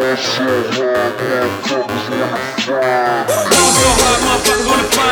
[0.00, 0.48] Ball so
[0.80, 1.18] hard,
[4.24, 5.09] motherfuckers wanna find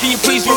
[0.00, 0.49] Can you please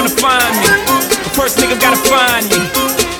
[0.00, 0.68] wanna find me.
[1.12, 2.60] The first nigga gotta find me.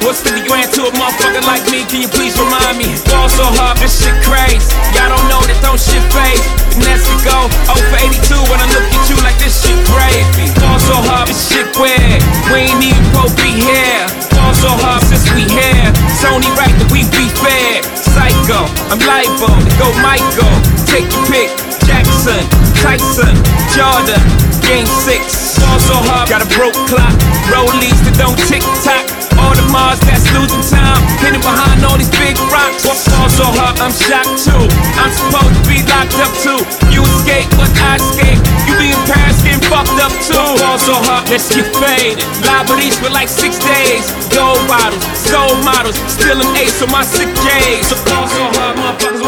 [0.00, 1.84] What's 50 grand to a motherfucker like me?
[1.84, 2.96] Can you please remind me?
[3.12, 4.64] Ball so hard, this shit crazy.
[4.96, 6.00] Y'all don't know that don't shit.
[6.00, 9.76] And that's to go 0 for 82 when I look at you like this shit
[9.92, 10.48] crazy.
[10.56, 12.24] Ball so hard, this shit weird.
[12.48, 14.08] We ain't even to be here.
[14.32, 15.84] Ball so hard since we here.
[16.08, 17.84] It's only right that we be fair.
[17.92, 20.54] Psycho, I'm liable go Michael.
[20.88, 21.50] Take your pick.
[21.90, 22.40] Jackson,
[22.80, 23.34] Tyson,
[23.74, 24.22] Jordan,
[24.66, 25.60] Game 6.
[25.60, 27.14] Ball so hard, got a broke clock.
[27.50, 29.06] Rollies that don't tick tock.
[29.40, 31.00] All the Mars that's losing time.
[31.24, 32.84] Hidden behind all these big rocks.
[32.84, 34.64] Ball so hard, I'm shocked too.
[35.00, 36.60] I'm supposed to be locked up too.
[36.92, 38.40] You escape, but I escape.
[38.68, 40.36] You be in Paris getting fucked up too.
[40.60, 42.26] Ball so hard, let's get faded.
[42.44, 44.04] Liberties for like six days.
[44.34, 45.96] Gold bottles, soul models.
[46.10, 47.88] Still an ace on my sick days.
[47.88, 49.19] So so hard, motherfuckers.